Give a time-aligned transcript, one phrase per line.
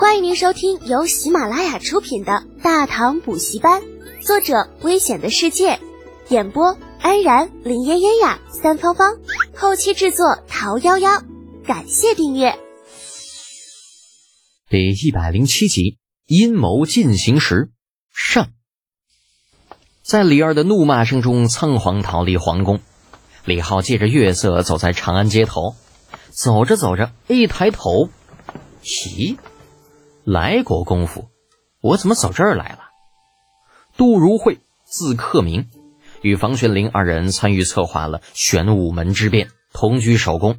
[0.00, 3.82] 欢迎您收听由喜马拉雅出品的《大唐补习班》，
[4.26, 5.78] 作者：危险的世界，
[6.30, 9.18] 演播：安然、林嫣嫣呀、三芳芳，
[9.54, 11.22] 后期制作：桃夭夭。
[11.66, 12.58] 感谢订阅。
[14.70, 17.70] 第一百零七集，阴谋进行时
[18.10, 18.48] 上。
[20.02, 22.80] 在李二的怒骂声中，仓皇逃离皇宫。
[23.44, 25.74] 李浩借着月色走在长安街头，
[26.30, 28.08] 走着走着，一抬头，
[28.82, 29.36] 咦，
[30.24, 31.28] 来国公府，
[31.80, 32.90] 我怎么走这儿来了？
[33.96, 35.70] 杜如晦，字克明，
[36.20, 40.58] 与房玄龄二人参与策划了玄武门之变，同居守宫。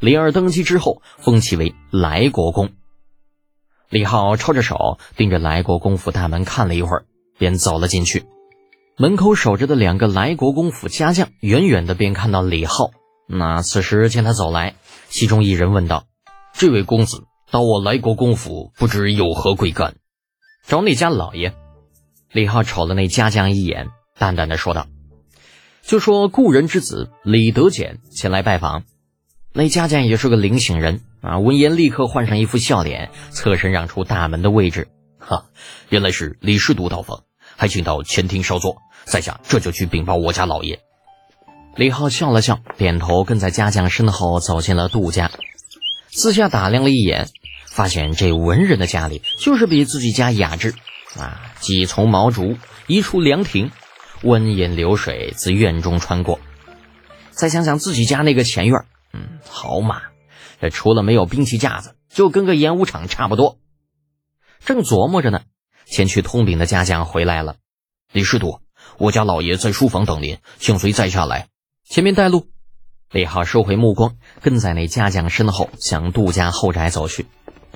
[0.00, 2.70] 李二登基之后，封其为来国公。
[3.88, 7.06] 李浩抄着手，盯着来国公府大门看了一会儿，
[7.38, 8.26] 便走了进去。
[8.96, 12.90] 门口守着的两个来国公府家将，远远的便看到李浩。
[13.26, 14.76] 那此时见他走来，
[15.08, 16.04] 其中一人问道
[16.54, 19.96] ：“这位公子到我来国公府，不知有何贵干？”
[20.66, 21.54] 找那家老爷。
[22.32, 24.86] 李浩瞅了那家将一眼，淡淡的说道
[25.82, 28.84] ：“就说故人之子李德俭前来拜访。”
[29.56, 34.88] 那家将也是个灵醒人啊，闻言立刻换上一副笑脸，侧身让出大门的位置。
[35.18, 35.46] 哈，
[35.90, 37.22] 原来是李师独到访。
[37.56, 40.80] 还请到前厅稍坐，在下这就去禀报我家老爷。
[41.76, 45.30] 李浩笑了笑，点头跟在家将身后走进了杜家。
[46.14, 47.28] 四下打量了一眼，
[47.66, 50.72] 发现这文人的家里就是比自己家雅致
[51.18, 51.52] 啊！
[51.58, 52.56] 几丛毛竹，
[52.86, 53.72] 一处凉亭，
[54.22, 56.38] 温饮流水自院中穿过。
[57.30, 60.02] 再想想自己家那个前院，嗯，好嘛，
[60.60, 63.58] 这除了没有兵器架子，就跟个演武场差不多。
[64.64, 65.42] 正琢磨着呢。
[65.86, 67.56] 前去通禀的家将回来了，
[68.10, 68.60] 李师徒，
[68.96, 71.48] 我家老爷在书房等您，请随在下来，
[71.84, 72.53] 前面带路。
[73.14, 77.26] 李浩收回目光，跟在那家将身后向杜家后宅走去。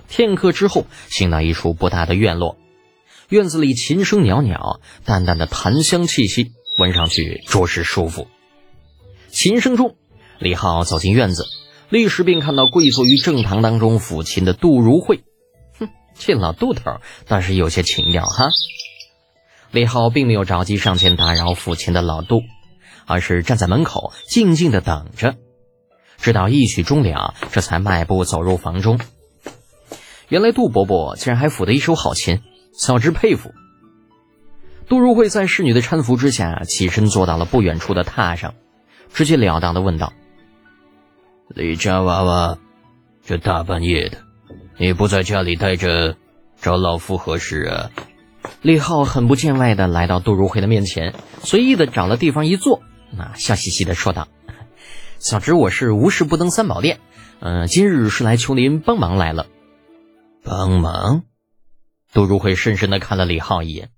[0.09, 2.57] 片刻之后，行到一处不大的院落，
[3.29, 8.27] 院子里琴声袅袅，淡淡的檀香气息，闻上去着实舒服。
[9.31, 9.95] 琴声中，
[10.41, 11.47] 李浩走进院子，
[11.89, 15.23] 立时便看到跪坐于正堂当中抚琴的杜如晦。
[15.79, 16.99] 哼这老杜头
[17.29, 18.49] 倒是有些情调哈。
[19.71, 22.41] 李浩并没有着急上前打扰抚琴的老杜，
[23.09, 25.35] 而是站在门口静静的等着，
[26.19, 29.01] 直到一曲终了，这才迈步走入房中。
[30.29, 32.43] 原来杜伯伯竟然还抚得一手好琴，
[32.73, 33.51] 小侄佩服。
[34.87, 38.55] 杜如晦在侍女的搀扶之下，起身坐到了不远处的榻上，
[39.13, 40.13] 直截了当的问道
[41.49, 42.59] ：“李家娃娃，
[43.25, 44.19] 这大半夜的。”
[44.79, 46.17] 你不在家里待着，
[46.61, 47.91] 找老夫何事啊？
[48.63, 52.81] 李浩很不见外的来到杜如晦的面前，随意的找了地方一坐，
[53.11, 54.29] 那笑嘻嘻的说道
[55.19, 57.01] ：“小侄我是无事不登三宝殿，
[57.41, 59.47] 嗯，今日是来求您帮忙来了。”
[60.45, 61.25] 帮忙？
[62.13, 63.91] 杜如晦深深的看了李浩一眼，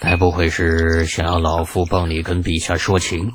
[0.00, 3.32] 该不会是想要老夫帮你跟陛下说情，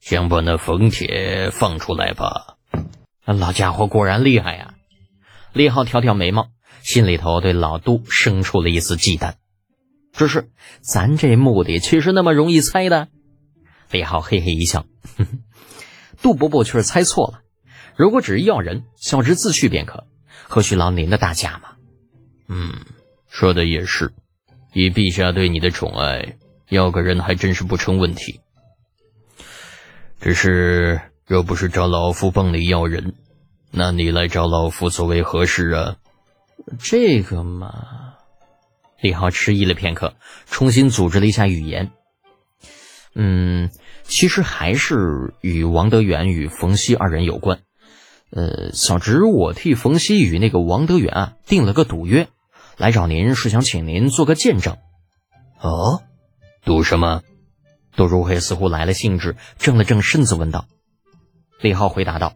[0.00, 2.56] 想把那冯铁放出来吧？
[3.24, 4.74] 老家伙果然厉害呀！
[5.52, 6.50] 李浩挑挑眉毛，
[6.82, 9.34] 心里头对老杜生出了一丝忌惮。
[10.18, 10.50] 只是
[10.82, 13.08] 咱这目的岂是那么容易猜的？
[13.90, 14.84] 李浩嘿嘿一笑，
[15.16, 15.38] 哼哼，
[16.20, 17.40] 杜伯伯却是猜错了。
[17.96, 20.06] 如果只是要人，小侄自去便可，
[20.42, 21.70] 何须劳您的大驾嘛？
[22.48, 22.74] 嗯，
[23.30, 24.12] 说的也是。
[24.74, 26.36] 以陛下对你的宠爱，
[26.68, 28.40] 要个人还真是不成问题。
[30.20, 31.00] 只是。
[31.28, 33.12] 若不是找老夫帮你要人，
[33.70, 35.96] 那你来找老夫所为何事啊？
[36.78, 37.97] 这个嘛，
[39.00, 40.14] 李浩迟疑了片刻，
[40.46, 41.90] 重新组织了一下语言。
[43.14, 43.70] 嗯，
[44.02, 47.60] 其实还是与王德远与冯熙二人有关。
[48.30, 52.28] 呃，小侄我替冯熙与那个王德远啊定了个赌约，
[52.76, 54.76] 来找您是想请您做个见证。
[55.60, 56.02] 哦，
[56.64, 57.22] 赌什么？
[57.96, 60.66] 杜如晦似乎来了兴致，正了正身子问道。
[61.60, 62.34] 李浩回答道：“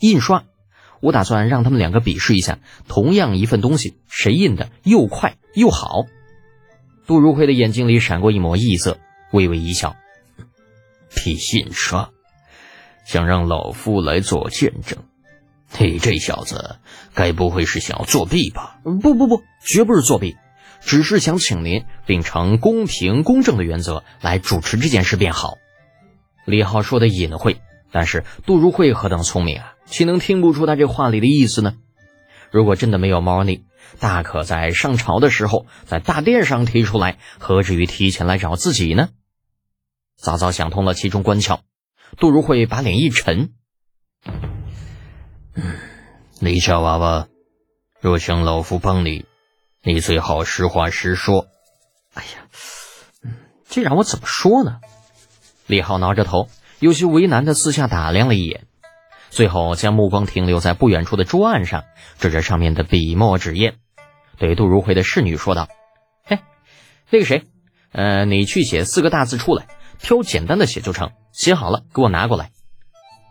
[0.00, 0.44] 印刷，
[1.00, 2.58] 我打算让他们两个比试一下，
[2.88, 6.04] 同样一份东西，谁印的又快又好。”
[7.06, 8.98] 杜如晦的眼睛里闪过一抹异色，
[9.32, 9.96] 微微一笑
[11.14, 12.10] ：“比印刷，
[13.04, 14.98] 想让老夫来做见证，
[15.78, 16.76] 你这小子
[17.14, 20.36] 该不会是想要作弊吧？”“不不不，绝不是作弊，
[20.80, 25.54] 只是想请您秉承公平公正的原则来主持这件事便好。”
[26.46, 27.60] 李浩说的隐晦。
[27.90, 31.74] 但是杜如晦何等聪明啊，岂能听不出他这话里的意思呢？
[32.50, 33.64] 如果真的没有猫腻，
[33.98, 39.10] 大可在上朝的时候在大殿上提出来，何至于提前来找自己呢？
[40.16, 41.60] 早早想通了其中关窍，
[42.18, 43.54] 杜如晦把脸一沉
[46.40, 47.28] ：“李小娃娃，
[48.00, 49.24] 若想老夫帮你，
[49.82, 51.46] 你最好实话实说。
[52.14, 53.32] 哎呀，
[53.68, 54.80] 这让我怎么说呢？
[55.66, 56.48] 李浩挠着头，
[56.80, 58.64] 有些为难的四下打量了一眼，
[59.28, 61.84] 最后将目光停留在不远处的桌案上，
[62.18, 63.74] 指着上面的笔墨纸砚，
[64.38, 65.68] 对杜如晦的侍女说道
[66.24, 66.38] ：“嘿，
[67.10, 67.44] 那个谁，
[67.92, 69.66] 呃，你去写四个大字出来，
[69.98, 71.10] 挑简单的写就成。
[71.32, 72.50] 写好了，给我拿过来。”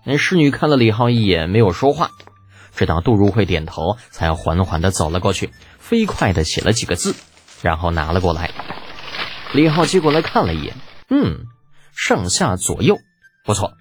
[0.05, 2.11] 那侍女看了李浩一眼，没有说话，
[2.75, 5.49] 直到杜如晦点头，才缓缓的走了过去，
[5.79, 7.15] 飞快的写了几个字，
[7.63, 8.51] 然后拿了过来。
[9.53, 10.75] 李浩接过来看了一眼，
[11.09, 11.47] 嗯。
[11.91, 12.97] 上下左右，
[13.49, 13.73] 不错。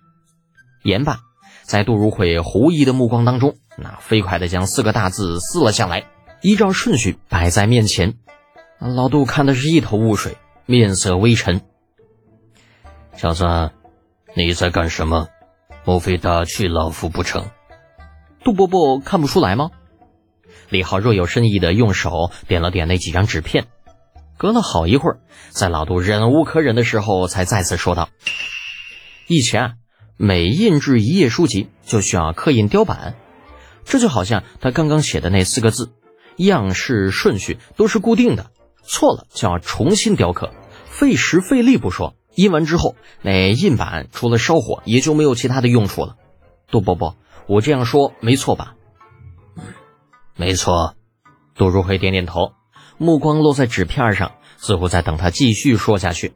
[0.82, 1.18] 言罢，
[1.60, 6.06] 在杜如晦狐疑的目光当中，那飞快的将四个大字撕了下来，
[6.40, 8.14] 依照顺序摆在面前。
[8.78, 11.60] 老杜看的是一头雾水，面色微沉。
[13.12, 13.44] 小子，
[14.34, 15.28] 你在干什么？
[15.84, 17.50] 莫非打趣老夫不成？
[18.42, 19.68] 杜伯伯看不出来吗？
[20.70, 23.66] 李浩若有深意的用手点了点那几张纸片。
[24.38, 28.08] 隔了好一会儿，在老杜忍无可忍的时候，才再次说道
[29.28, 29.72] ：“以前啊，
[30.16, 33.14] 每印制一页书籍就需要刻印雕版，
[33.84, 35.92] 这就好像他刚刚写的那四个字，
[36.36, 38.50] 样式顺序都是固定的，
[38.82, 40.54] 错了就要重新雕刻，
[40.88, 46.16] 费时费力不说，印完之后那印版除了烧火，也就没有其他的用处了。
[46.70, 47.16] 杜伯伯，
[47.46, 48.76] 我这样说没错吧
[50.36, 50.94] ？”“没错。”
[51.54, 52.52] 杜如晦点点头。
[52.96, 56.32] 目光落在纸片上，似乎在等他继续说下去。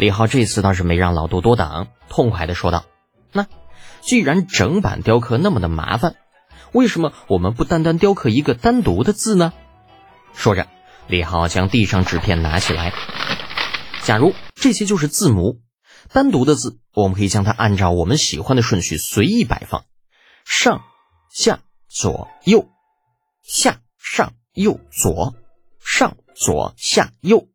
[0.00, 2.86] 李浩这次倒是没让老杜多等，痛快的说道
[3.34, 3.46] ：“那
[4.00, 6.16] 既然整版雕刻那么的麻烦，
[6.72, 9.52] 为什么我们不单单雕刻一个单独的字呢？”
[10.32, 10.68] 说着，
[11.06, 12.94] 李浩将地上纸片拿起来。
[14.02, 15.60] 假如这些就是字母，
[16.10, 19.84] 单独的字，我们可以将它按照我们喜欢的顺序随意摆放，
[20.46, 20.80] 上、
[21.30, 21.60] 下、
[21.90, 22.70] 左、右、
[23.42, 25.34] 下、上、右、左。
[25.78, 27.48] 上左下右，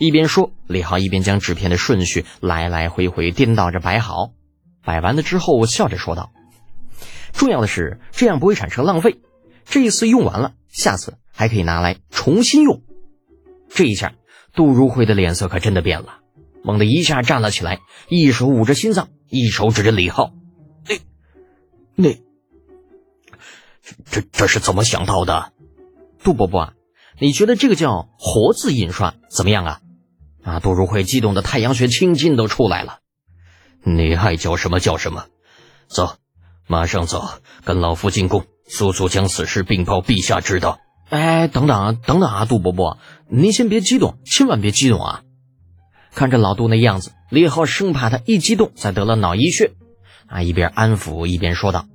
[0.00, 4.30] 一边说，李浩一边将纸片的顺序来来回回颠倒着摆好。
[4.82, 6.32] 摆完了之后，笑着说道
[7.34, 9.20] ：“重要的是，这样不会产生浪费。
[9.66, 12.80] 这一次用完了，下次还可以拿来重新用。”
[13.68, 14.14] 这一下，
[14.54, 16.20] 杜如晦的脸色可真的变了，
[16.64, 20.32] 猛地一下站了起来，一手捂着心脏，一手指着李浩
[20.88, 22.08] ：“那……
[22.08, 22.16] 那……
[24.10, 25.52] 这这是怎么想到的？
[26.24, 26.72] 杜伯伯啊！”
[27.22, 29.80] 你觉得这个叫活字印刷怎么样啊？
[30.42, 32.98] 啊，杜如晦激动的太阳穴青筋都出来了。
[33.82, 35.26] 你爱叫什么叫什么，
[35.88, 36.16] 走，
[36.66, 37.28] 马上走，
[37.64, 40.78] 跟老夫进宫，速速将此事禀报陛下知道。
[41.08, 42.98] 哎，等等啊等等啊，杜伯伯，
[43.28, 45.22] 您先别激动，千万别激动啊！
[46.14, 49.72] 看着老杜那样子，李浩生怕他一激动再得了脑溢血，
[50.26, 51.86] 啊，一边安抚一边说道：“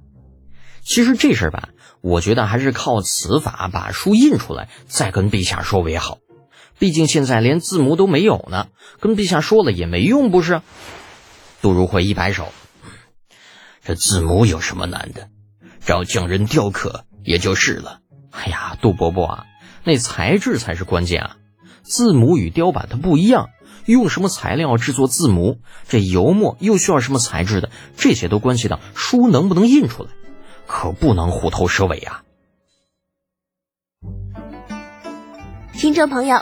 [0.84, 1.70] 其实这事儿吧。”
[2.02, 6.20] 我觉得还是靠此法把书印出来，再跟陛下说为好。
[6.78, 8.68] 毕竟现在连字母都没有呢，
[9.00, 10.62] 跟陛下说了也没用，不是？
[11.62, 12.52] 杜如晦一摆手
[13.84, 15.30] ：“这字母有什么难的？
[15.80, 18.00] 找匠人雕刻也就是了。”
[18.32, 19.46] 哎呀，杜伯伯啊，
[19.84, 21.38] 那材质才是关键啊！
[21.84, 23.50] 字母与雕版它不一样，
[23.86, 30.10] 用什么材料制作字母，这油墨又需要什么材质的，这些都关系到书能不能印出来。
[30.68, 32.24] 可不能虎头蛇尾呀！
[35.74, 36.42] 听众朋友，